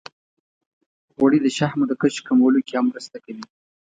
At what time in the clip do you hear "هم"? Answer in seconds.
2.77-2.85